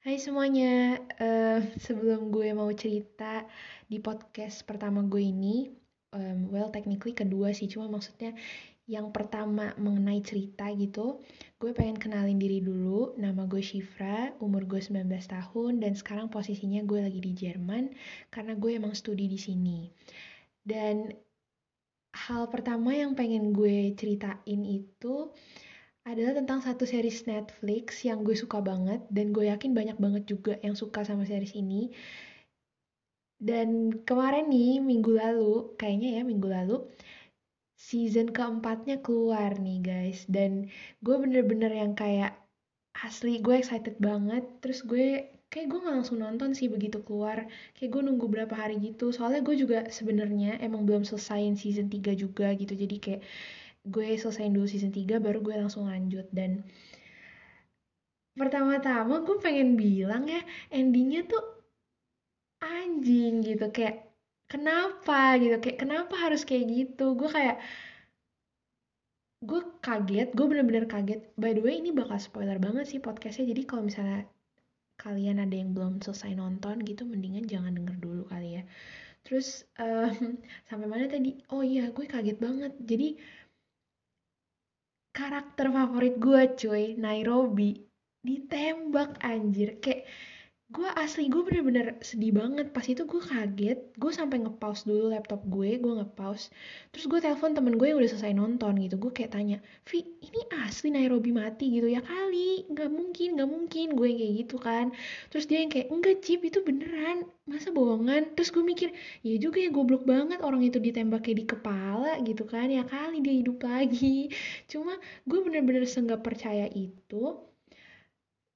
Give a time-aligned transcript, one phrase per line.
[0.00, 3.44] Hai semuanya, uh, sebelum gue mau cerita
[3.84, 5.68] di podcast pertama gue ini,
[6.16, 8.32] um, well technically kedua sih, cuma maksudnya
[8.88, 11.20] yang pertama mengenai cerita gitu,
[11.60, 16.80] gue pengen kenalin diri dulu, nama gue Shifra, umur gue 19 tahun, dan sekarang posisinya
[16.88, 17.92] gue lagi di Jerman,
[18.32, 19.84] karena gue emang studi di sini.
[20.64, 21.12] Dan
[22.16, 25.28] hal pertama yang pengen gue ceritain itu,
[26.08, 30.56] adalah tentang satu series Netflix yang gue suka banget dan gue yakin banyak banget juga
[30.64, 31.92] yang suka sama series ini.
[33.40, 36.76] Dan kemarin nih minggu lalu, kayaknya ya minggu lalu,
[37.76, 40.28] season keempatnya keluar nih guys.
[40.28, 40.68] Dan
[41.04, 42.36] gue bener-bener yang kayak
[43.00, 44.44] asli gue excited banget.
[44.60, 45.06] Terus gue
[45.52, 47.48] kayak gue gak langsung nonton sih begitu keluar.
[47.76, 49.08] Kayak gue nunggu berapa hari gitu.
[49.12, 52.76] Soalnya gue juga sebenarnya emang belum selesaiin season 3 juga gitu.
[52.76, 53.22] Jadi kayak
[53.84, 56.26] gue selesaiin dulu season 3 baru gue langsung lanjut.
[56.32, 56.64] Dan
[58.36, 60.40] pertama-tama gue pengen bilang ya
[60.72, 61.42] endingnya tuh
[62.60, 63.68] anjing gitu.
[63.72, 64.10] Kayak
[64.50, 65.56] kenapa gitu?
[65.62, 67.16] Kayak kenapa harus kayak gitu?
[67.16, 67.56] Gue kayak
[69.40, 71.20] gue kaget gue bener-bener kaget.
[71.40, 73.48] By the way ini bakal spoiler banget sih podcastnya.
[73.52, 74.28] Jadi kalau misalnya
[75.00, 78.62] kalian ada yang belum selesai nonton gitu mendingan jangan denger dulu kali ya.
[79.24, 80.36] Terus um,
[80.68, 81.40] sampai mana tadi?
[81.52, 82.72] Oh iya gue kaget banget.
[82.84, 83.16] Jadi
[85.16, 87.70] karakter favorit gue cuy Nairobi.
[88.20, 89.80] Ditembak anjir.
[89.82, 90.04] Kayak
[90.70, 92.70] gue asli gue bener-bener sedih banget.
[92.70, 96.54] Pas itu gue kaget gue sampai ngepause dulu laptop gue gue ngepause.
[96.94, 98.94] Terus gue telepon temen gue yang udah selesai nonton gitu.
[99.02, 99.58] Gue kayak tanya
[99.90, 102.70] Vi ini asli Nairobi mati gitu ya kali?
[102.70, 103.86] Nggak mungkin nggak mungkin.
[103.98, 104.86] Gue yang kayak gitu kan.
[105.34, 107.26] Terus dia yang kayak enggak Cip itu beneran.
[107.50, 108.38] Masa bohongan?
[108.38, 108.88] Terus gue mikir
[109.26, 112.70] ya juga ya goblok banget orang itu ditembak kayak di kepala gitu kan.
[112.70, 114.30] Ya kali dia hidup lagi.
[114.70, 114.94] Cuma
[115.26, 117.42] gue bener-bener senggak percaya itu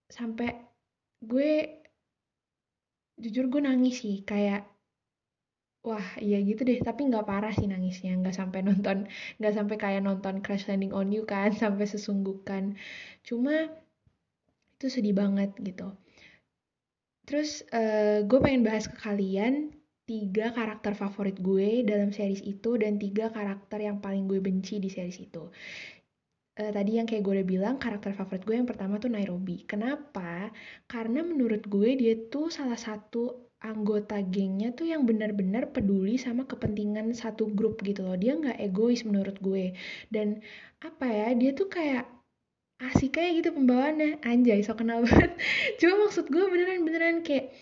[0.07, 0.55] sampai
[1.25, 1.84] gue
[3.23, 4.67] jujur gue nangis sih kayak
[5.84, 6.79] wah iya gitu deh.
[6.81, 9.07] Tapi nggak parah sih nangisnya nggak sampai nonton
[9.39, 12.77] nggak sampai kayak nonton Crash Landing on You kan sampai sesungguhkan.
[13.27, 13.69] Cuma
[14.77, 15.95] itu sedih banget gitu.
[17.25, 19.73] Terus uh, gue pengen bahas ke kalian
[20.05, 24.92] tiga karakter favorit gue dalam series itu dan tiga karakter yang paling gue benci di
[24.92, 25.48] series itu
[26.61, 29.67] uh, tadi yang kayak gue udah bilang karakter favorit gue yang pertama tuh Nairobi.
[29.67, 30.51] Kenapa?
[30.87, 37.17] Karena menurut gue dia tuh salah satu anggota gengnya tuh yang benar-benar peduli sama kepentingan
[37.17, 38.14] satu grup gitu loh.
[38.14, 39.73] Dia nggak egois menurut gue.
[40.13, 40.45] Dan
[40.85, 41.29] apa ya?
[41.35, 42.05] Dia tuh kayak
[42.83, 44.20] asik kayak gitu pembawaannya.
[44.23, 45.33] Anjay, so kenal banget.
[45.81, 47.55] Cuma maksud gue beneran-beneran kayak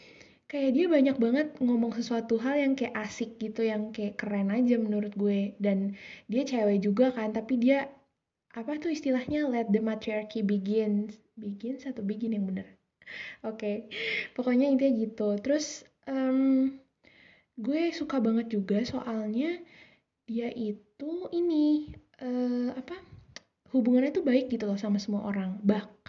[0.51, 4.77] kayak dia banyak banget ngomong sesuatu hal yang kayak asik gitu, yang kayak keren aja
[4.77, 5.55] menurut gue.
[5.63, 5.97] Dan
[6.29, 7.89] dia cewek juga kan, tapi dia
[8.53, 12.69] apa tuh istilahnya let the matriarchy begins begins atau begin yang bener
[13.45, 13.89] oke okay.
[14.37, 16.77] pokoknya intinya gitu terus um,
[17.57, 19.61] gue suka banget juga soalnya
[20.29, 21.93] dia itu ini
[22.23, 22.97] uh, apa
[23.73, 25.57] hubungannya tuh baik gitu loh sama semua orang.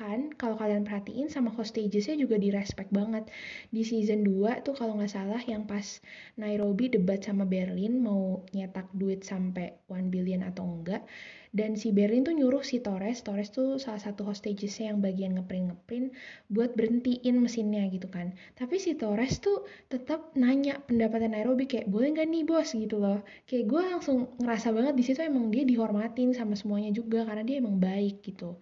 [0.03, 3.23] Bahkan kalau kalian perhatiin sama hostagesnya juga direspek banget.
[3.71, 6.03] Di season 2 tuh kalau nggak salah yang pas
[6.35, 11.07] Nairobi debat sama Berlin mau nyetak duit sampai 1 billion atau enggak
[11.55, 15.71] dan si Berlin tuh nyuruh si Torres Torres tuh salah satu hostagesnya yang bagian ngeprint
[15.71, 16.11] ngeprint
[16.51, 18.35] buat berhentiin mesinnya gitu kan.
[18.59, 22.75] Tapi si Torres tuh tetap nanya pendapatnya Nairobi kayak boleh nggak nih bos?
[22.75, 23.23] gitu loh.
[23.47, 27.63] Kayak gue langsung ngerasa banget di situ emang dia dihormatin sama semuanya juga karena dia
[27.63, 28.59] emang baik gitu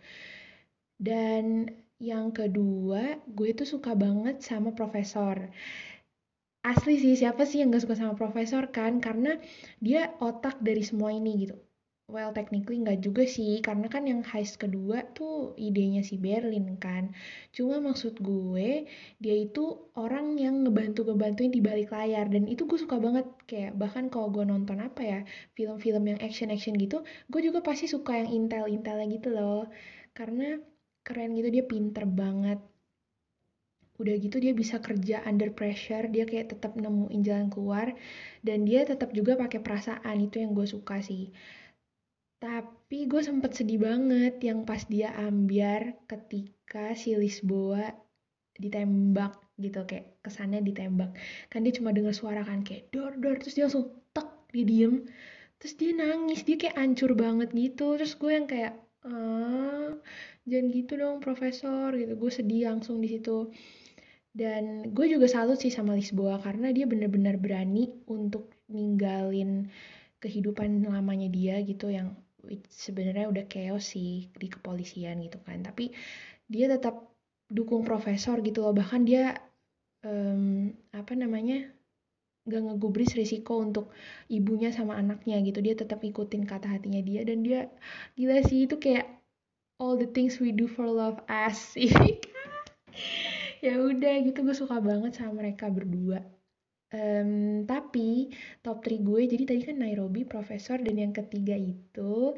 [1.07, 1.43] dan
[2.09, 3.01] yang kedua
[3.37, 5.37] gue tuh suka banget sama profesor.
[6.71, 8.93] Asli sih siapa sih yang gak suka sama profesor kan?
[9.05, 9.31] Karena
[9.85, 11.55] dia otak dari semua ini gitu.
[12.11, 17.03] Well technically nggak juga sih karena kan yang heist kedua tuh idenya si Berlin kan.
[17.55, 18.69] Cuma maksud gue
[19.23, 19.63] dia itu
[20.03, 22.25] orang yang ngebantu ngebantuin di balik layar.
[22.33, 25.19] Dan itu gue suka banget kayak bahkan kalau gue nonton apa ya
[25.57, 26.97] film-film yang action action gitu
[27.31, 29.61] gue juga pasti suka yang intel intelnya gitu loh.
[30.17, 30.59] Karena
[31.01, 32.59] keren gitu dia pinter banget.
[34.01, 37.93] Udah gitu dia bisa kerja under pressure dia kayak tetap nemuin jalan keluar
[38.41, 41.29] dan dia tetap juga pakai perasaan itu yang gue suka sih.
[42.41, 47.93] Tapi gue sempet sedih banget yang pas dia ambiar ketika si Lisboa
[48.57, 51.13] ditembak gitu kayak kesannya ditembak.
[51.53, 55.05] Kan dia cuma dengar suara kan kayak dor dor terus dia langsung tek dia diem.
[55.61, 57.93] Terus dia nangis dia kayak ancur banget gitu.
[58.01, 58.73] Terus gue yang kayak
[59.05, 59.93] ah
[60.49, 62.13] jangan gitu dong profesor gitu.
[62.17, 63.49] Gue sedih langsung di situ.
[64.31, 69.67] Dan gue juga salut sih sama Lisboa karena dia bener-bener berani untuk ninggalin
[70.23, 72.15] kehidupan lamanya dia gitu yang
[72.71, 75.59] sebenarnya udah chaos sih di kepolisian gitu kan.
[75.61, 75.91] Tapi
[76.47, 77.11] dia tetap
[77.51, 78.71] dukung profesor gitu loh.
[78.71, 79.35] Bahkan dia
[80.07, 81.67] um, apa namanya
[82.47, 83.93] gak ngegubris risiko untuk
[84.31, 85.59] ibunya sama anaknya gitu.
[85.59, 87.67] Dia tetap ikutin kata hatinya dia dan dia
[88.15, 89.20] gila sih itu kayak
[89.81, 92.29] all the things we do for love asik
[93.65, 96.21] ya udah gitu gue suka banget sama mereka berdua
[96.93, 98.29] um, tapi
[98.61, 102.37] top 3 gue jadi tadi kan Nairobi profesor dan yang ketiga itu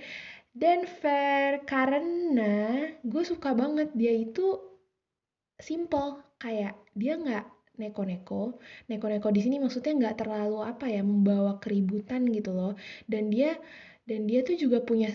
[0.56, 4.62] Denver karena gue suka banget dia itu
[5.58, 7.46] simple kayak dia nggak
[7.82, 8.62] neko-neko.
[8.86, 12.74] Neko-neko di sini maksudnya nggak terlalu apa ya membawa keributan gitu loh.
[13.10, 13.58] Dan dia
[14.06, 15.10] dan dia tuh juga punya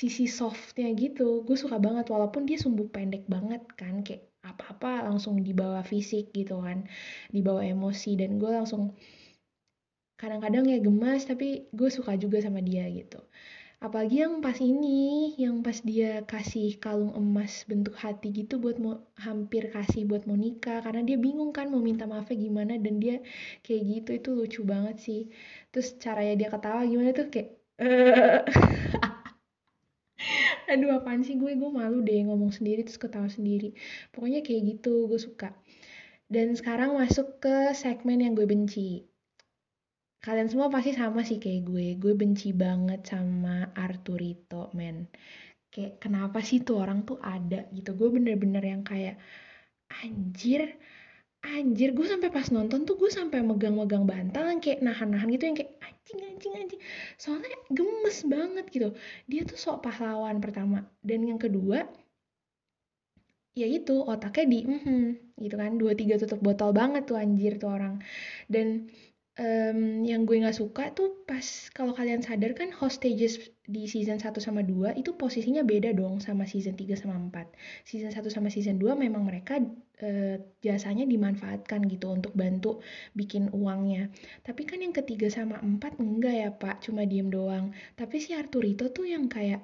[0.00, 1.42] sisi softnya gitu.
[1.46, 6.60] Gue suka banget walaupun dia sumbu pendek banget kan kayak apa-apa langsung dibawa fisik gitu
[6.66, 6.78] kan,
[7.34, 8.92] dibawa emosi dan gue langsung
[10.20, 11.46] kadang-kadang ya gemas tapi
[11.78, 13.18] gue suka juga sama dia gitu
[13.84, 19.04] apalagi yang pas ini yang pas dia kasih kalung emas bentuk hati gitu buat mau
[19.26, 23.20] hampir kasih buat Monica karena dia bingung kan mau minta maafnya gimana dan dia
[23.66, 25.20] kayak gitu itu lucu banget sih
[25.74, 27.48] terus caranya dia ketawa gimana tuh kayak
[30.70, 31.52] aduh apaan sih gue?
[31.56, 33.76] Gue malu deh ngomong sendiri terus ketawa sendiri.
[34.10, 35.52] Pokoknya kayak gitu gue suka.
[36.28, 39.04] Dan sekarang masuk ke segmen yang gue benci.
[40.24, 41.86] Kalian semua pasti sama sih kayak gue.
[42.00, 45.06] Gue benci banget sama Arturito men.
[45.68, 47.92] Kayak kenapa sih tuh orang tuh ada gitu?
[47.92, 49.20] Gue bener-bener yang kayak
[50.00, 50.74] anjir
[51.44, 51.92] anjir.
[51.92, 55.73] Gue sampai pas nonton tuh gue sampai megang-megang bantal kayak nahan-nahan gitu yang kayak
[56.14, 56.80] anjing anjing anjing.
[57.18, 58.88] Soalnya gemes banget gitu.
[59.26, 60.86] Dia tuh sok pahlawan pertama.
[61.02, 61.82] Dan yang kedua
[63.54, 65.04] ya itu otaknya di mm -hmm,
[65.42, 65.72] gitu kan.
[65.74, 67.98] Dua tiga tutup botol banget tuh anjir tuh orang.
[68.46, 68.86] Dan
[69.38, 71.42] um, yang gue nggak suka tuh pas
[71.74, 76.46] kalau kalian sadar kan hostages di season 1 sama 2 itu posisinya beda dong sama
[76.46, 77.88] season 3 sama 4.
[77.88, 79.58] Season 1 sama season 2 memang mereka
[80.02, 82.82] uh, jasanya dimanfaatkan gitu untuk bantu
[83.14, 84.10] bikin uangnya.
[84.42, 87.70] Tapi kan yang ketiga sama 4 enggak ya Pak, cuma diem doang.
[87.94, 89.62] Tapi si Arturito tuh yang kayak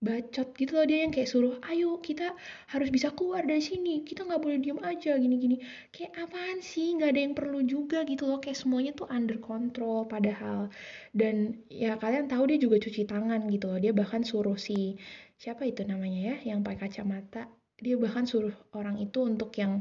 [0.00, 0.84] bacot gitu loh.
[0.88, 2.32] Dia yang kayak suruh ayo kita
[2.72, 4.00] harus bisa keluar dari sini.
[4.08, 5.60] Kita nggak boleh diem aja gini-gini.
[5.92, 6.96] Kayak apaan sih?
[6.96, 8.40] Nggak ada yang perlu juga gitu loh.
[8.40, 10.72] Kayak semuanya tuh under control padahal.
[11.12, 13.78] Dan ya kalian tahu dia juga cuci tangan gitu loh.
[13.78, 14.96] Dia bahkan suruh si
[15.36, 16.36] siapa itu namanya ya?
[16.48, 19.80] Yang pakai kacamata dia bahkan suruh orang itu untuk yang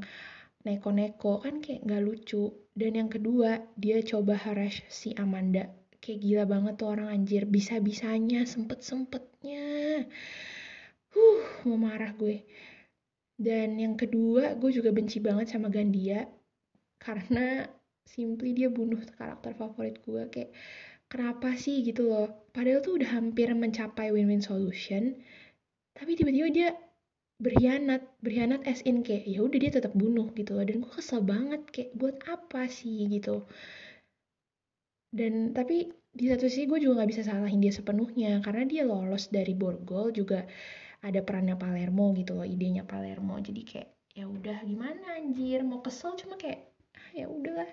[0.63, 2.51] neko-neko kan kayak nggak lucu.
[2.75, 5.67] Dan yang kedua dia coba harass si Amanda.
[5.99, 7.43] Kayak gila banget tuh orang anjir.
[7.43, 10.07] Bisa-bisanya sempet-sempetnya.
[11.11, 12.43] Huh mau marah gue.
[13.39, 16.27] Dan yang kedua gue juga benci banget sama Gandia.
[16.99, 17.67] Karena
[18.07, 20.23] simply dia bunuh karakter favorit gue.
[20.31, 20.51] Kayak
[21.11, 22.47] kenapa sih gitu loh?
[22.55, 25.19] Padahal tuh udah hampir mencapai win-win solution.
[25.95, 26.69] Tapi tiba-tiba dia
[27.39, 30.63] berkhianat berkhianat as in kayak ya udah dia tetap bunuh gitu loh.
[30.67, 33.07] Dan gue kesel banget kayak buat apa sih?
[33.07, 33.47] gitu.
[35.09, 39.29] Dan tapi di satu sisi gue juga nggak bisa salahin dia sepenuhnya karena dia lolos
[39.29, 40.45] dari borgol juga
[40.99, 43.39] ada perannya Palermo gitu loh idenya Palermo.
[43.39, 43.89] Jadi kayak
[44.19, 45.63] ya udah gimana anjir?
[45.63, 46.67] Mau kesel cuma kayak
[46.99, 47.69] ah, ya udahlah.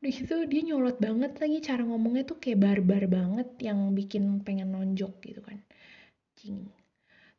[0.00, 4.70] Udah gitu dia nyolot banget lagi cara ngomongnya tuh kayak barbar banget yang bikin pengen
[4.72, 5.58] nonjok gitu kan.
[6.38, 6.79] Cing.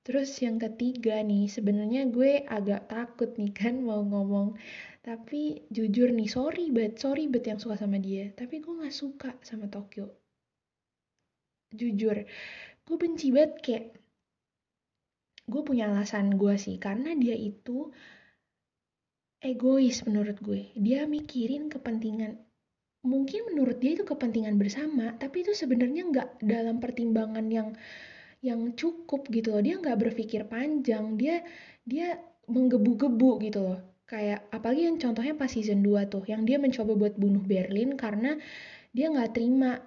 [0.06, 4.58] Terus yang ketiga nih sebenarnya gue agak takut nih kan mau ngomong.
[5.02, 8.30] Tapi jujur nih sorry bet sorry bet yang suka sama dia.
[8.34, 10.10] Tapi gue nggak suka sama Tokyo.
[11.74, 12.18] Jujur
[12.86, 13.86] gue benci banget kayak
[15.52, 16.78] gue punya alasan gue sih.
[16.78, 17.90] Karena dia itu
[19.42, 20.74] egois menurut gue.
[20.78, 22.38] Dia mikirin kepentingan
[23.02, 27.74] mungkin menurut dia itu kepentingan bersama tapi itu sebenarnya nggak dalam pertimbangan yang
[28.42, 29.62] yang cukup gitu loh.
[29.62, 31.16] Dia nggak berpikir panjang.
[31.16, 31.46] Dia
[31.86, 32.18] dia
[32.50, 33.80] menggebu-gebu gitu loh.
[34.10, 38.36] Kayak apalagi yang contohnya pas season 2 tuh yang dia mencoba buat bunuh Berlin karena
[38.92, 39.80] dia nggak terima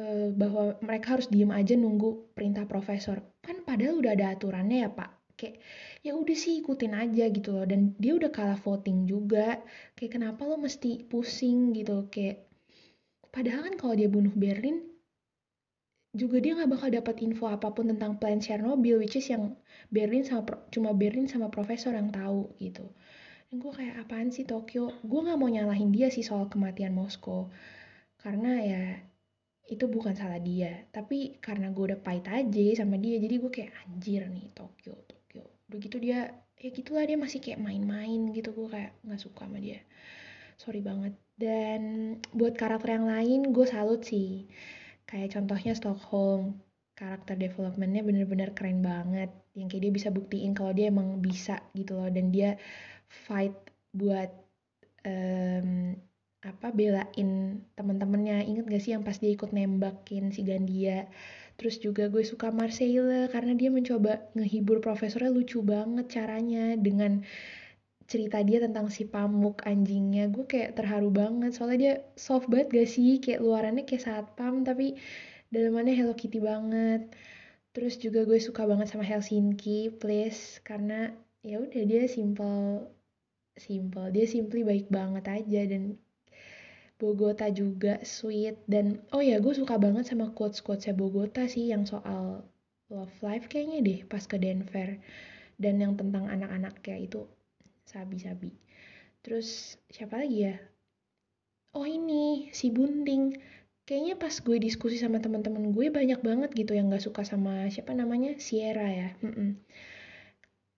[0.00, 3.20] uh, bahwa mereka harus diem aja nunggu perintah profesor.
[3.44, 5.10] Kan padahal udah ada aturannya ya pak.
[5.36, 5.56] Kayak
[6.04, 7.66] ya udah sih ikutin aja gitu loh.
[7.68, 9.60] Dan dia udah kalah voting juga.
[9.98, 11.76] Kayak kenapa lo mesti pusing?
[11.76, 12.08] gitu.
[12.08, 12.48] Kayak
[13.28, 14.89] padahal kan kalau dia bunuh Berlin
[16.10, 19.54] juga dia nggak bakal dapat info apa pun tentang plan Chernobyl which is yang
[19.94, 20.42] Berlin sama
[20.74, 22.90] cuma Berlin sama profesor yang tahu gitu.
[23.50, 24.90] Dan gue kayak apaan sih Tokyo?
[25.06, 27.50] Gue nggak mau nyalahin dia sih soal kematian Moskow.
[28.18, 28.82] Karena ya
[29.70, 30.82] itu bukan salah dia.
[30.90, 35.46] Tapi karena gue udah pahit aja sama dia jadi gue kayak anjir nih Tokyo Tokyo.
[35.70, 36.26] Udah gitu dia
[36.60, 39.78] ya gitulah dia masih kayak main-main gitu gue kayak nggak suka sama dia.
[40.58, 41.14] Sorry banget.
[41.38, 41.80] Dan
[42.34, 44.50] buat karakter yang lain gue salut sih
[45.10, 46.62] kayak contohnya Stockholm
[46.94, 49.34] karakter developmentnya bener-bener keren banget.
[49.58, 52.06] Yang kayak dia bisa buktiin kalau dia emang bisa gitu loh.
[52.06, 52.54] Dan dia
[53.26, 53.56] fight
[53.90, 54.30] buat
[55.02, 55.98] um,
[56.40, 61.10] apa belain teman-temannya inget gak sih yang pas dia ikut nembakin si Gandia?
[61.58, 65.34] Terus juga gue suka Marcella karena dia mencoba ngehibur profesornya.
[65.34, 67.26] Lucu banget caranya dengan
[68.10, 71.54] cerita dia tentang si pamuk anjingnya gue kayak terharu banget.
[71.54, 73.22] Soalnya dia soft banget gak sih?
[73.22, 74.98] Kayak luarannya kayak satpam tapi
[75.54, 77.06] dalamannya Hello Kitty banget.
[77.70, 81.14] Terus juga gue suka banget sama Helsinki please karena
[81.46, 82.90] ya udah dia simple
[83.54, 84.10] simple.
[84.10, 85.94] Dia simply baik banget aja dan
[86.98, 88.58] Bogota juga sweet.
[88.66, 92.42] Dan oh ya gue suka banget sama quotes quotesnya Bogota sih yang soal
[92.90, 94.98] love life kayaknya deh pas ke Denver.
[95.62, 97.22] Dan yang tentang anak-anak kayak itu
[97.90, 98.54] sabi-sabi.
[99.26, 100.56] Terus siapa lagi ya?
[101.74, 103.34] Oh ini si Bunting.
[103.84, 107.90] Kayaknya pas gue diskusi sama teman-teman gue banyak banget gitu yang gak suka sama siapa
[107.90, 108.38] namanya?
[108.38, 109.08] Sierra ya?
[109.18, 109.50] Mm -mm.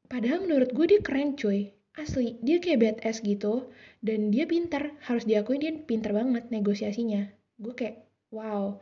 [0.09, 1.73] padahal menurut gue dia keren cuy.
[1.93, 3.69] Asli dia kayak badass gitu.
[4.01, 4.97] Dan dia pintar.
[5.05, 7.29] Harus diakui dia pintar banget negosiasinya.
[7.61, 8.81] Gue kayak wow.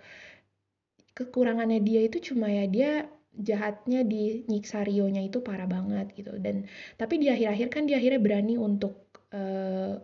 [1.19, 6.35] Kekurangannya dia itu cuma ya dia jahatnya di nyiksa Rio-nya itu parah banget gitu.
[6.39, 6.67] Dan
[6.99, 9.95] tapi di akhir-akhir kan dia akhirnya berani untuk uh,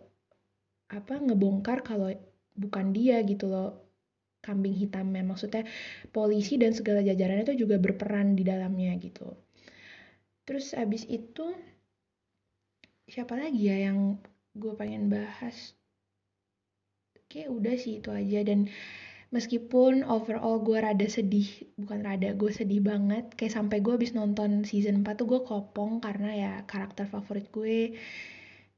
[0.87, 2.11] apa ngebongkar kalau
[2.54, 3.83] bukan dia gitu loh.
[4.47, 5.66] Kambing hitamnya maksudnya
[6.14, 9.35] polisi dan segala jajarannya itu juga berperan di dalamnya gitu.
[10.47, 11.50] Terus abis itu
[13.11, 14.23] siapa lagi ya yang
[14.54, 15.75] gue pengen bahas?
[17.26, 18.47] Kayak udah sih itu aja.
[18.47, 18.71] Dan
[19.35, 23.33] meskipun overall gue rada sedih bukan rada gue sedih banget.
[23.35, 27.97] Kayak sampai gue habis nonton season 4 tuh gue kopong karena ya karakter favorit gue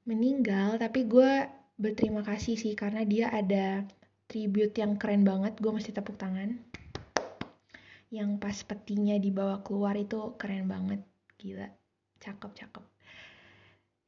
[0.09, 0.81] meninggal.
[0.81, 3.85] Tapi gue berterima kasih sih karena dia ada
[4.29, 5.57] tribute yang keren banget.
[5.61, 6.57] Gue mesti tepuk tangan.
[8.09, 11.05] Yang pas petinya dibawa keluar itu keren banget.
[11.37, 11.69] Gila
[12.19, 12.85] cakep cakep.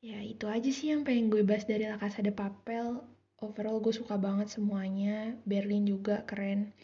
[0.01, 3.20] Ya itu aja sih yang pengen gue bahas dari La Casa de Papel.
[3.41, 5.33] Overall gue suka banget semuanya.
[5.49, 6.77] Berlin juga keren.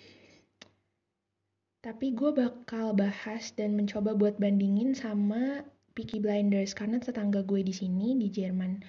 [1.85, 7.73] Tapi gue bakal bahas dan mencoba buat bandingin sama Peaky Blinders karena tetangga gue di
[7.73, 8.81] sini di Jerman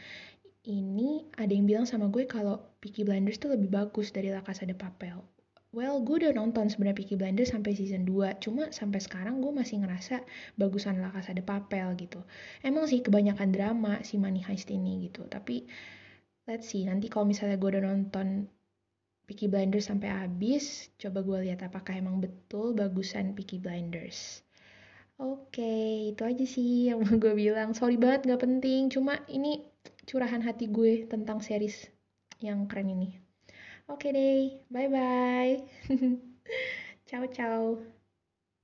[0.67, 4.67] ini ada yang bilang sama gue kalau Peaky Blinders tuh lebih bagus dari La Casa
[4.67, 5.15] de Papel.
[5.71, 9.83] Well, gue udah nonton sebenarnya Peaky Blinders sampai season 2, cuma sampai sekarang gue masih
[9.83, 10.23] ngerasa
[10.59, 12.23] bagusan La Casa de Papel gitu.
[12.63, 15.67] Emang sih kebanyakan drama si Money Heist ini gitu, tapi
[16.47, 18.47] let's see, nanti kalau misalnya gue udah nonton
[19.27, 24.41] Peaky Blinders sampai habis, coba gue lihat apakah emang betul bagusan Peaky Blinders.
[25.19, 27.75] Oke, okay, itu aja sih yang mau gue bilang.
[27.75, 29.67] Sorry banget gak penting, cuma ini
[30.07, 31.91] curahan hati gue tentang series
[32.39, 33.09] yang keren ini.
[33.91, 35.63] Oke deh, bye bye.
[37.07, 37.96] ciao ciao.